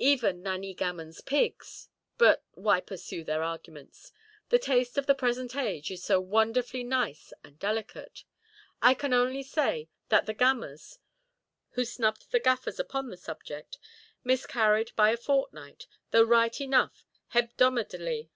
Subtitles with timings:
[0.00, 6.18] Even Nanny Gammonʼs pigs——But why pursue their arguments—the taste of the present age is so
[6.20, 8.24] wonderfully nice and delicate.
[8.82, 10.98] I can only say that the Gammers,
[11.74, 13.78] who snubbed the Gaffers upon the subject,
[14.24, 18.30] miscarried by a fortnight, though right enough hebdomadally.